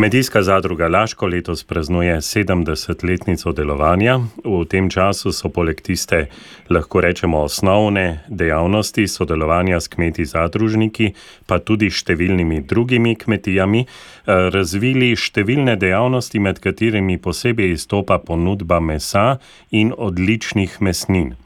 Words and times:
Kmetijska 0.00 0.42
zadruga 0.42 0.88
Laško 0.88 1.26
letos 1.26 1.64
praznuje 1.64 2.16
70-letnico 2.16 3.52
delovanja. 3.52 4.20
V 4.44 4.64
tem 4.64 4.88
času 4.90 5.28
so 5.32 5.50
poleg 5.52 5.82
tiste, 5.84 6.30
lahko 6.70 7.02
rečemo, 7.04 7.42
osnovne 7.44 8.24
dejavnosti 8.28 9.04
sodelovanja 9.08 9.80
s 9.80 9.92
kmeti 9.92 10.24
zadružniki, 10.24 11.10
pa 11.46 11.58
tudi 11.58 11.90
številnimi 11.92 12.62
drugimi 12.64 13.12
kmetijami, 13.14 13.84
eh, 13.84 14.48
razvili 14.56 15.12
številne 15.12 15.76
dejavnosti, 15.76 16.38
med 16.38 16.64
katerimi 16.64 17.18
posebej 17.18 17.76
izstopa 17.76 18.18
ponudba 18.24 18.80
mesa 18.80 19.36
in 19.70 19.92
odličnih 19.92 20.80
mesnin. 20.80 21.36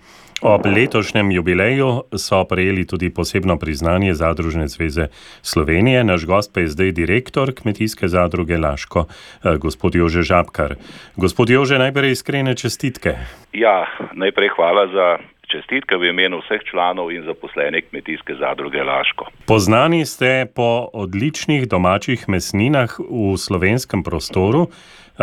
Ob 0.42 0.66
letošnjem 0.66 1.30
jubileju 1.30 2.02
so 2.16 2.44
prejeli 2.44 2.86
tudi 2.86 3.10
posebno 3.14 3.58
priznanje 3.58 4.14
Zadružne 4.14 4.68
zveze 4.68 5.06
Slovenije. 5.42 6.04
Naš 6.04 6.26
gost 6.26 6.54
pa 6.54 6.60
je 6.60 6.68
zdaj 6.68 6.92
direktor 6.92 7.54
Kmetijske 7.54 8.08
zadruge 8.08 8.58
Laško, 8.58 9.06
eh, 9.08 9.56
gospod 9.56 9.94
Jože 9.94 10.22
Žabkar. 10.22 10.74
Gospod 11.16 11.50
Jože, 11.50 11.78
najprej 11.78 12.10
iskrene 12.10 12.54
čestitke. 12.54 13.14
Ja, 13.52 13.86
najprej 14.12 14.48
hvala 14.56 14.86
za. 14.86 15.33
Čestitke 15.54 15.94
v 15.96 16.10
imenu 16.10 16.40
vseh 16.42 16.62
članov 16.66 17.12
in 17.14 17.22
zaposlenih 17.22 17.84
kmetijske 17.90 18.34
zadruge 18.34 18.82
Laško. 18.82 19.28
Poznani 19.46 20.02
ste 20.06 20.46
po 20.50 20.88
odličnih 20.92 21.68
domačih 21.70 22.24
mesninah 22.28 22.90
v 22.98 23.36
slovenskem 23.38 24.02
prostoru. 24.02 24.66
Eh, 24.66 25.22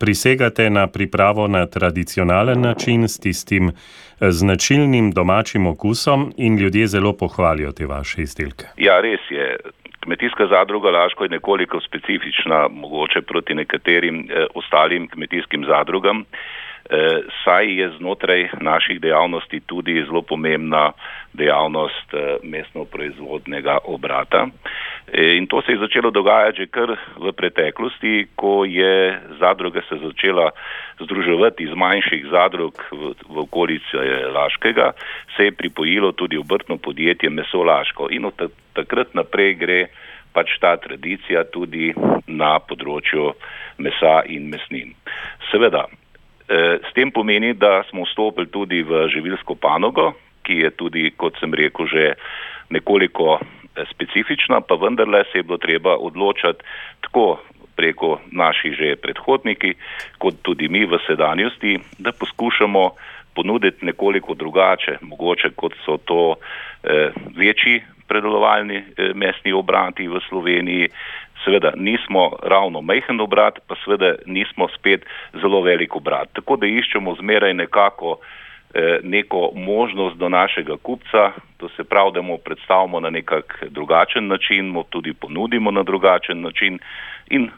prisegate 0.00 0.70
na 0.70 0.86
pripravo 0.86 1.48
na 1.48 1.66
tradicionalen 1.66 2.60
način 2.60 3.08
s 3.08 3.18
tistim 3.18 3.68
eh, 3.68 3.72
značilnim 4.30 5.10
domačim 5.10 5.66
okusom 5.66 6.32
in 6.36 6.58
ljudje 6.58 6.86
zelo 6.86 7.12
pohvalijo 7.12 7.72
te 7.72 7.86
vaše 7.86 8.22
izdelke. 8.22 8.64
Ja, 8.76 9.00
res 9.00 9.20
je. 9.30 9.56
Kmetijska 10.06 10.46
zadruga 10.46 10.90
Laško 10.90 11.24
je 11.24 11.28
nekoliko 11.28 11.80
specifična, 11.80 12.68
mogoče 12.70 13.22
proti 13.22 13.54
nekaterim 13.54 14.28
eh, 14.30 14.46
ostalim 14.54 15.08
kmetijskim 15.08 15.64
zadrugam. 15.66 16.20
Eh, 16.20 16.65
saj 17.44 17.66
je 17.80 17.90
znotraj 17.98 18.48
naših 18.60 19.00
dejavnosti 19.00 19.60
tudi 19.66 20.04
zelo 20.06 20.22
pomembna 20.22 20.92
dejavnost 21.32 22.14
eh, 22.14 22.36
mestno 22.42 22.84
proizvodnega 22.84 23.78
obrata. 23.84 24.46
Eh, 25.12 25.36
in 25.36 25.46
to 25.46 25.62
se 25.62 25.72
je 25.72 25.78
začelo 25.78 26.10
dogajati 26.10 26.56
že 26.56 26.66
kar 26.66 26.96
v 27.16 27.32
preteklosti, 27.32 28.26
ko 28.34 28.64
je 28.64 29.18
zadruga 29.40 29.80
se 29.88 29.96
začela 30.02 30.50
združevati 31.00 31.64
iz 31.64 31.74
manjših 31.74 32.26
zadrug 32.30 32.74
v, 32.92 33.12
v 33.28 33.38
okolici 33.38 33.96
Laškega, 34.34 34.92
se 35.36 35.44
je 35.44 35.52
pripojilo 35.52 36.12
tudi 36.12 36.36
obrtno 36.38 36.76
podjetje 36.76 37.30
Meso 37.30 37.62
Laško 37.62 38.08
in 38.10 38.24
od 38.24 38.50
takrat 38.72 39.14
naprej 39.14 39.54
gre 39.54 39.86
pač 40.32 40.58
ta 40.60 40.76
tradicija 40.76 41.44
tudi 41.44 41.94
na 42.26 42.58
področju 42.60 43.32
mesa 43.78 44.20
in 44.28 44.50
mesnin. 44.52 44.92
Seveda, 45.50 45.86
Eh, 45.88 46.05
s 46.48 46.92
tem 46.94 47.10
pomeni, 47.10 47.54
da 47.54 47.82
smo 47.90 48.04
vstopili 48.06 48.46
tudi 48.46 48.82
v 48.82 49.08
živilsko 49.10 49.54
panogo, 49.58 50.12
ki 50.46 50.62
je 50.62 50.70
tudi, 50.78 51.10
kot 51.18 51.38
sem 51.40 51.54
rekel, 51.54 51.90
že 51.90 52.04
nekoliko 52.70 53.38
eh, 53.38 53.84
specifična, 53.90 54.60
pa 54.60 54.74
vendarle 54.74 55.24
se 55.32 55.38
je 55.38 55.42
bilo 55.42 55.58
treba 55.58 55.96
odločati 55.96 56.62
tako 57.00 57.42
preko 57.76 58.20
naših 58.32 58.72
že 58.72 58.96
predhodniki, 58.96 59.74
kot 60.18 60.40
tudi 60.42 60.68
mi 60.68 60.86
v 60.86 60.98
sedanjosti, 61.06 61.78
da 61.98 62.12
poskušamo 62.12 62.90
ponuditi 63.34 63.84
nekoliko 63.86 64.34
drugače, 64.34 64.98
mogoče 65.02 65.50
kot 65.56 65.74
so 65.84 65.98
to 65.98 66.36
eh, 66.82 67.12
večji 67.36 67.82
predelovalni 68.08 68.76
eh, 68.76 69.12
mestni 69.14 69.52
obrati 69.52 70.08
v 70.08 70.20
Sloveniji, 70.28 70.88
seveda 71.44 71.72
nismo 71.76 72.32
ravno 72.42 72.80
majhen 72.82 73.20
obrat, 73.20 73.58
pa 73.66 73.74
seveda 73.84 74.14
nismo 74.26 74.68
spet 74.68 75.06
zelo 75.40 75.62
velik 75.62 75.96
obrat. 75.96 76.28
Tako 76.32 76.56
da 76.56 76.66
iščemo 76.66 77.14
zmeraj 77.20 77.54
nekako 77.54 78.18
eh, 78.74 78.98
neko 79.02 79.50
možnost 79.54 80.16
do 80.16 80.28
našega 80.28 80.76
kupca, 80.82 81.32
to 81.56 81.68
se 81.76 81.84
pravi, 81.84 82.12
da 82.14 82.22
mu 82.22 82.38
predstavimo 82.38 83.00
na 83.00 83.10
nekak 83.10 83.64
drugačen 83.70 84.26
način, 84.28 84.68
mu 84.68 84.84
tudi 84.90 85.12
ponudimo 85.12 85.70
na 85.70 85.82
drugačen 85.82 86.40
način 86.40 86.78
in 87.30 87.50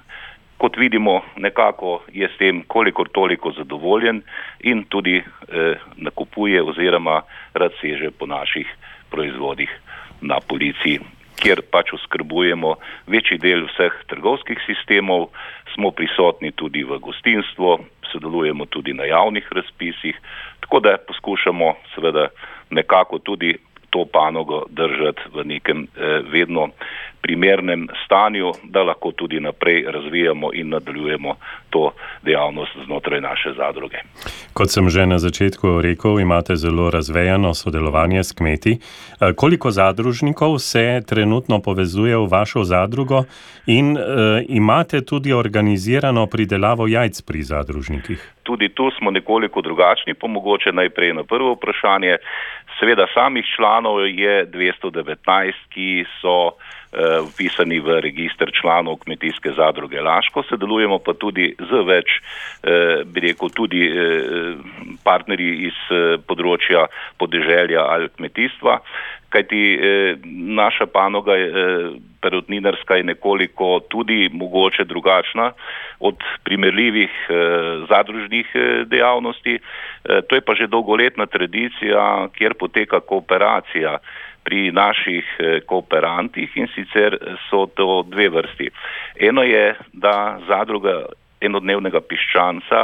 kot 0.59 0.77
vidimo, 0.77 1.21
nekako 1.37 2.01
je 2.13 2.29
s 2.29 2.39
tem 2.39 2.63
kolikor 2.67 3.09
toliko 3.09 3.53
zadovoljen 3.53 4.23
in 4.61 4.85
tudi 4.89 5.17
eh, 5.17 5.75
nakupuje 5.97 6.63
oziroma 6.63 7.23
rad 7.55 7.73
seže 7.81 8.11
po 8.11 8.27
naših 8.27 8.67
proizvodih 9.11 9.71
na 10.21 10.41
policiji 10.41 11.01
kjer 11.39 11.63
pač 11.71 11.93
oskrbujemo 11.95 12.75
večji 13.07 13.39
del 13.43 13.67
vseh 13.69 13.95
trgovskih 14.11 14.59
sistemov, 14.67 15.29
smo 15.75 15.93
prisotni 15.95 16.51
tudi 16.53 16.83
v 16.85 16.99
gostinstvu, 17.03 17.79
sodelujemo 18.13 18.67
tudi 18.67 18.95
na 18.97 19.07
javnih 19.07 19.47
razpisih, 19.53 20.19
tako 20.65 20.81
da 20.81 20.97
poskušamo 21.09 21.75
seveda 21.95 22.29
nekako 22.71 23.19
tudi 23.19 23.55
to 23.91 24.05
panogo 24.13 24.65
držati 24.69 25.31
v 25.35 25.45
nekem 25.45 25.87
eh, 25.87 26.21
vedno 26.29 26.69
primernem 27.23 27.89
stanju, 28.05 28.53
da 28.65 28.83
lahko 28.83 29.13
tudi 29.13 29.41
naprej 29.41 29.85
razvijamo 29.89 30.51
in 30.55 30.69
nadaljujemo 30.69 31.37
to 31.71 31.93
dejavnost 32.23 32.73
znotraj 32.85 33.21
naše 33.21 33.53
zadruge. 33.57 33.97
Kot 34.53 34.71
sem 34.71 34.91
že 34.91 35.07
na 35.07 35.19
začetku 35.19 35.81
rekel, 35.81 36.21
imate 36.21 36.57
zelo 36.57 36.91
razvejano 36.91 37.55
sodelovanje 37.55 38.25
s 38.25 38.33
kmeti. 38.33 38.79
Eh, 38.79 39.33
koliko 39.37 39.71
zadružnikov 39.71 40.59
se 40.59 41.03
trenutno 41.07 41.61
povezuje 41.63 42.17
v 42.17 42.27
vašo 42.31 42.65
zadrugo 42.65 43.25
in 43.67 43.97
uh, 43.97 44.01
imate 44.49 45.05
tudi 45.05 45.33
organizirano 45.33 46.27
pridelavo 46.27 46.87
jajc 46.89 47.23
pri 47.23 47.43
zadružnikih? 47.43 48.33
Tudi 48.43 48.69
tu 48.69 48.91
smo 48.99 49.11
nekoliko 49.11 49.61
drugačni, 49.61 50.15
pa 50.15 50.27
mogoče 50.27 50.73
najprej 50.73 51.15
na 51.15 51.25
prvo 51.25 51.53
vprašanje. 51.53 52.17
Seveda 52.81 53.07
samih 53.15 53.45
članov 53.57 54.07
je 54.09 54.47
219, 54.47 55.53
ki 55.75 56.05
so 56.21 56.57
Eh, 56.89 57.21
vpisani 57.21 57.81
v 57.85 58.01
registr 58.01 58.49
članov 58.61 58.97
kmetijske 59.05 59.51
zadruge 59.53 60.01
Laško, 60.01 60.43
sodelujemo 60.49 60.99
pa 60.99 61.13
tudi 61.13 61.55
z 61.59 61.83
več, 61.87 62.09
eh, 62.63 63.05
bi 63.05 63.21
rekel, 63.27 63.51
tudi 63.51 63.83
eh, 63.87 64.57
partnerji 65.05 65.69
iz 65.69 65.79
področja 66.27 66.87
podeželja 67.19 67.85
ali 67.85 68.09
kmetijstva, 68.17 68.81
kajti 69.29 69.61
naša 70.57 70.87
panoga 70.89 71.35
perutninarska 72.25 72.97
je 72.97 73.05
nekoliko 73.11 73.83
tudi 73.93 74.31
mogoče 74.33 74.87
drugačna 74.89 75.51
od 76.01 76.17
primerljivih 76.49 77.13
zadružnih 77.91 78.55
dejavnosti. 78.89 79.59
To 80.09 80.33
je 80.33 80.41
pa 80.41 80.57
že 80.57 80.71
dolgoletna 80.73 81.29
tradicija, 81.29 82.31
kjer 82.33 82.57
poteka 82.57 83.05
kooperacija 83.05 83.99
pri 84.49 84.73
naših 84.73 85.25
eh, 85.39 85.61
kooperantih 85.69 86.57
in 86.57 86.69
sicer 86.73 87.19
so 87.51 87.67
to 87.77 88.03
dve 88.09 88.29
vrsti. 88.33 88.71
Eno 89.29 89.45
je, 89.45 89.75
da 89.93 90.39
zadruga 90.49 91.05
enodnevnega 91.41 92.01
piščanca 92.01 92.81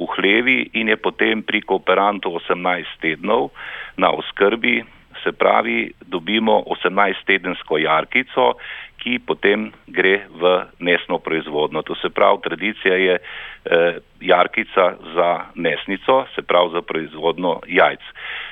v 0.00 0.08
hlevi 0.16 0.58
in 0.80 0.90
je 0.90 0.96
potem 0.96 1.42
pri 1.42 1.62
kooperantu 1.62 2.34
18 2.40 3.00
tednov 3.00 3.50
na 3.96 4.10
oskrbi, 4.10 4.82
se 5.22 5.32
pravi, 5.32 5.92
dobimo 6.06 6.64
18-tedensko 6.68 7.78
jarkico, 7.78 8.54
ki 9.00 9.18
potem 9.26 9.68
gre 9.86 10.24
v 10.32 10.64
nesno 10.80 11.18
proizvodno. 11.18 11.82
To 11.82 11.94
se 11.94 12.10
pravi, 12.10 12.40
tradicija 12.44 12.96
je 12.96 13.14
eh, 13.18 13.98
jarkica 14.20 14.84
za 15.14 15.30
nesnico, 15.54 16.24
se 16.34 16.42
pravi 16.42 16.70
za 16.72 16.82
proizvodno 16.82 17.60
jajc. 17.68 18.00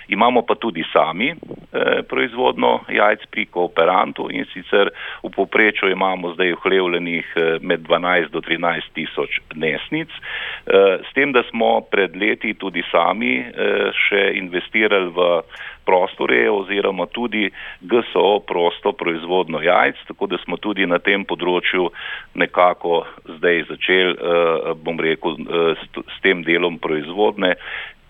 Imamo 0.09 0.43
pa 0.43 0.55
tudi 0.55 0.85
sami 0.93 1.31
eh, 1.31 2.03
proizvodno 2.09 2.81
jajc 2.89 3.27
pri 3.31 3.47
kooperantu 3.47 4.29
in 4.31 4.45
sicer 4.53 4.91
v 5.23 5.31
poprečju 5.31 5.91
imamo 5.91 6.35
zdaj 6.35 6.55
vhlevljenih 6.65 7.27
eh, 7.37 7.59
med 7.61 7.81
12 7.89 8.31
do 8.31 8.41
13 8.41 8.93
tisoč 8.95 9.41
nesnic, 9.55 10.09
eh, 10.11 10.99
s 11.09 11.15
tem, 11.15 11.33
da 11.33 11.43
smo 11.51 11.81
pred 11.81 12.17
leti 12.17 12.55
tudi 12.55 12.83
sami 12.91 13.39
eh, 13.39 13.91
še 14.09 14.33
investirali 14.35 15.13
v 15.15 15.43
prostore 15.85 16.51
oziroma 16.51 17.07
tudi 17.07 17.51
GSO 17.81 18.41
prosto 18.47 18.93
proizvodno 18.93 19.63
jajc, 19.63 19.97
tako 20.09 20.27
da 20.27 20.39
smo 20.45 20.57
tudi 20.57 20.87
na 20.87 20.99
tem 20.99 21.25
področju 21.25 21.91
nekako 22.35 23.03
zdaj 23.39 23.65
začeli, 23.71 24.15
eh, 24.15 24.75
bom 24.85 25.01
rekel, 25.01 25.37
eh, 25.41 25.75
s 26.07 26.21
tem 26.23 26.43
delom 26.43 26.79
proizvodne 26.79 27.57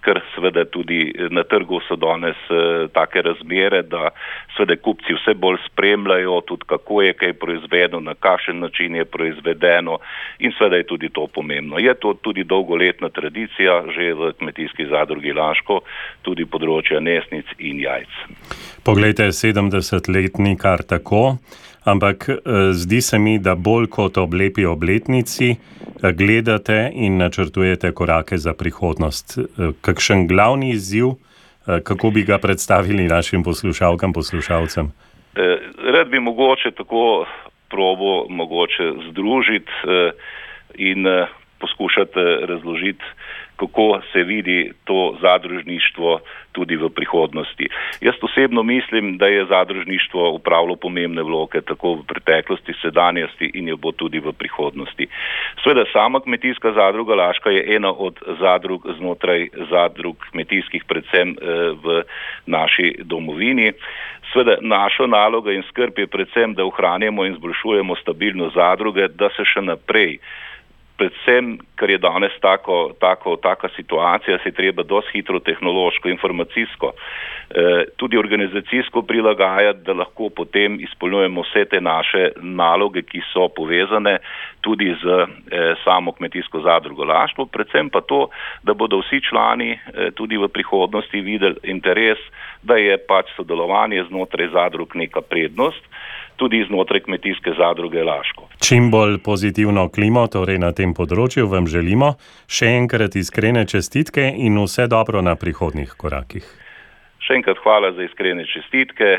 ker 0.05 0.21
seveda 0.35 0.65
tudi 0.65 1.01
eh, 1.11 1.29
na 1.31 1.45
trgu 1.49 1.81
so 1.87 1.97
danes 1.97 2.39
uh, 2.51 2.91
take 2.95 3.23
razmere, 3.23 3.83
da 3.83 4.11
seveda 4.57 4.77
kupci 4.83 5.17
vse 5.17 5.35
bolj 5.35 5.61
spremljajo 5.67 6.41
tudi 6.47 6.67
kako 6.67 7.03
je 7.03 7.13
kaj 7.13 7.33
proizvedeno, 7.33 8.01
na 8.01 8.15
kakšen 8.15 8.61
način 8.61 8.97
je 8.97 9.05
proizvedeno 9.05 9.99
in 10.39 10.53
seveda 10.59 10.77
je 10.77 10.89
tudi 10.91 11.09
to 11.09 11.27
pomembno. 11.27 11.79
Je 11.79 11.95
to 11.95 12.15
tudi 12.15 12.45
dolgoletna 12.45 13.09
tradicija 13.09 13.83
že 13.95 14.13
v 14.15 14.33
kmetijski 14.39 14.87
zadrugi 14.91 15.33
Laško, 15.33 15.81
tudi 16.23 16.47
področja 16.47 17.01
nesnic 17.01 17.47
in 17.59 17.81
jajc. 17.83 18.23
Poglejte, 18.85 19.31
70-letni 19.31 20.57
kar 20.59 20.83
tako. 20.83 21.39
Ampak 21.85 22.29
zdi 22.73 23.01
se 23.01 23.19
mi, 23.19 23.39
da 23.39 23.55
bolj 23.55 23.87
kot 23.87 24.19
ob 24.19 24.35
lepi 24.35 24.65
obletnici 24.67 25.57
gledate 26.03 26.91
in 26.95 27.17
načrtujete 27.17 27.93
korake 27.93 28.39
za 28.39 28.55
prihodnost. 28.55 29.39
Kakšen 29.81 30.27
glavni 30.29 30.71
izziv, 30.71 31.15
kako 31.85 32.11
bi 32.11 32.23
ga 32.23 32.39
predstavili 32.39 33.09
našim 33.09 33.43
poslušalkam, 33.43 34.13
poslušalcem? 34.13 34.93
Rad 35.95 36.09
bi 36.11 36.21
mogoče 36.21 36.71
tako 36.77 37.27
probo 37.71 38.27
mogoče 38.29 38.93
združiti 39.11 39.73
in 40.75 41.07
poskušati 41.59 42.21
razložiti, 42.49 43.05
kako 43.63 44.01
se 44.13 44.23
vidi 44.23 44.73
to 44.85 45.17
zadružništvo 45.23 46.21
tudi 46.53 46.77
v 46.77 46.89
prihodnosti. 46.89 47.69
Jaz 48.01 48.15
osebno 48.23 48.63
mislim, 48.63 49.17
da 49.19 49.27
je 49.27 49.47
zadružništvo 49.47 50.31
upravilo 50.31 50.77
pomembne 50.77 51.23
vloge 51.23 51.61
tako 51.61 51.95
v 51.95 52.03
preteklosti, 52.09 52.73
sedanjosti 52.83 53.51
in 53.55 53.69
jo 53.69 53.77
bo 53.77 53.93
tudi 53.93 54.19
v 54.19 54.33
prihodnosti. 54.33 55.07
Sveda 55.63 55.85
sama 55.93 56.21
kmetijska 56.21 56.73
zadruga 56.73 57.15
Laška 57.15 57.51
je 57.51 57.77
ena 57.77 57.93
od 57.93 58.19
zadrug 58.41 58.87
znotraj 58.99 59.49
zadrug 59.71 60.17
kmetijskih, 60.31 60.85
predvsem 60.85 61.37
v 61.85 62.03
naši 62.47 62.95
domovini. 63.05 63.73
Sveda 64.33 64.57
naša 64.61 65.07
naloga 65.07 65.53
in 65.53 65.63
skrb 65.69 65.99
je 65.99 66.07
predvsem, 66.07 66.55
da 66.55 66.65
ohranjamo 66.65 67.25
in 67.25 67.35
zboljšujemo 67.35 67.97
stabilnost 67.97 68.55
zadruge, 68.55 69.09
da 69.09 69.29
se 69.37 69.45
še 69.45 69.61
naprej 69.61 70.19
predvsem, 70.97 71.57
ker 71.77 71.91
je 71.91 71.99
danes 71.99 72.33
tako, 72.41 72.93
tako, 73.01 73.37
taka 73.37 73.69
situacija, 73.77 74.39
se 74.43 74.49
je 74.49 74.55
treba 74.55 74.83
dosti 74.83 75.19
hitro 75.19 75.41
tehnološko, 75.41 76.09
informacijsko, 76.09 76.93
eh, 76.93 77.85
tudi 77.97 78.19
organizacijsko 78.19 79.03
prilagajati, 79.03 79.83
da 79.87 79.93
lahko 79.93 80.29
potem 80.37 80.81
izpolnjujemo 80.81 81.43
vse 81.43 81.65
te 81.65 81.81
naše 81.81 82.29
naloge, 82.41 83.03
ki 83.03 83.23
so 83.33 83.49
povezane 83.49 84.19
tudi 84.61 84.95
z 85.03 85.07
eh, 85.07 85.75
samo 85.85 86.13
kmetijsko 86.13 86.61
zadrugo 86.61 87.05
Laštvo, 87.05 87.47
predvsem 87.47 87.91
pa 87.91 88.01
to, 88.01 88.29
da 88.63 88.75
bodo 88.75 89.03
vsi 89.03 89.21
člani 89.29 89.73
eh, 89.73 90.11
tudi 90.15 90.37
v 90.37 90.49
prihodnosti 90.49 91.21
videli 91.21 91.57
interes, 91.63 92.19
da 92.63 92.77
je 92.77 92.97
pač 93.09 93.33
sodelovanje 93.37 94.05
znotraj 94.09 94.49
zadrug 94.53 94.95
neka 94.95 95.21
prednost 95.21 95.83
tudi 96.43 96.65
znotraj 96.69 97.01
kmetijske 97.01 97.53
zadruge 97.59 98.03
Laško. 98.03 98.49
Čim 98.67 98.91
bolj 98.91 99.19
pozitivno 99.25 99.89
klimo, 99.95 100.25
torej 100.27 100.59
na 100.59 100.73
tem 100.75 100.91
področju, 100.95 101.47
vam 101.47 101.69
želimo 101.71 102.17
še 102.51 102.73
enkrat 102.81 103.15
iskrene 103.21 103.63
čestitke 103.71 104.25
in 104.47 104.59
vse 104.65 104.89
dobro 104.91 105.23
na 105.23 105.37
prihodnih 105.39 105.95
korakih. 106.03 106.49
Še 107.23 107.37
enkrat 107.39 107.61
hvala 107.63 107.93
za 107.95 108.03
iskrene 108.03 108.43
čestitke 108.51 109.13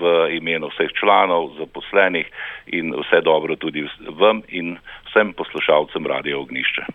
v 0.00 0.14
imenu 0.38 0.70
vseh 0.72 0.88
članov, 0.96 1.50
zaposlenih 1.58 2.32
in 2.72 2.94
vse 3.02 3.20
dobro 3.28 3.58
tudi 3.60 3.84
vam 4.16 4.40
in 4.48 4.78
vsem 5.10 5.34
poslušalcem 5.36 6.08
Radio 6.08 6.40
Ognišče. 6.46 6.86